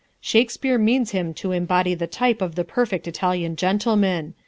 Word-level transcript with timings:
Shakespeare 0.19 0.79
means 0.79 1.11
him 1.11 1.31
to 1.35 1.51
embody 1.51 1.93
the 1.93 2.07
type 2.07 2.41
of 2.41 2.55
the 2.55 2.63
perfect 2.63 3.07
Italian 3.07 3.55
gentleman. 3.55 4.33